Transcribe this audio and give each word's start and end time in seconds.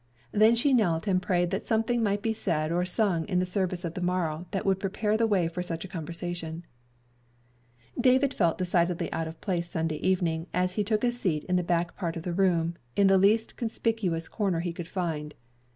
Then 0.31 0.55
she 0.55 0.73
knelt 0.73 1.05
and 1.05 1.21
prayed 1.21 1.51
that 1.51 1.67
something 1.67 2.01
might 2.01 2.23
be 2.23 2.33
said 2.33 2.71
or 2.71 2.85
sung 2.85 3.23
in 3.27 3.37
the 3.37 3.45
service 3.45 3.85
of 3.85 3.93
the 3.93 4.01
morrow 4.01 4.47
that 4.49 4.65
would 4.65 4.79
prepare 4.79 5.15
the 5.15 5.27
way 5.27 5.47
for 5.47 5.61
such 5.61 5.85
a 5.85 5.87
conversation. 5.87 6.65
David 7.99 8.33
felt 8.33 8.57
decidedly 8.57 9.13
out 9.13 9.27
of 9.27 9.39
place 9.41 9.69
Sunday 9.69 9.97
evening 9.97 10.47
as 10.55 10.73
he 10.73 10.83
took 10.83 11.03
a 11.03 11.11
seat 11.11 11.43
in 11.43 11.55
the 11.55 11.61
back 11.61 11.95
part 11.95 12.17
of 12.17 12.23
the 12.23 12.33
room, 12.33 12.73
in 12.95 13.05
the 13.05 13.19
least 13.19 13.57
conspicuous 13.57 14.27
corner 14.27 14.61
he 14.61 14.73
could 14.73 14.87
find. 14.87 15.35